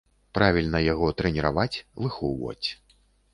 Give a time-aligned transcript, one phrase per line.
[0.37, 2.67] Правільна яго трэніраваць, выхоўваць.